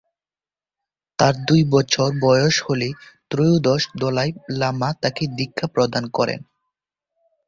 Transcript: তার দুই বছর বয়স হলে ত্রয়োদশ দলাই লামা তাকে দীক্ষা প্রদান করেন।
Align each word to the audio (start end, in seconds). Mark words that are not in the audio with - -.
তার 1.19 1.33
দুই 1.47 1.61
বছর 1.73 2.09
বয়স 2.21 2.55
হলে 2.61 2.89
ত্রয়োদশ 3.31 3.81
দলাই 3.99 4.29
লামা 4.59 4.89
তাকে 5.01 5.23
দীক্ষা 5.37 5.67
প্রদান 5.67 6.03
করেন। 6.09 6.41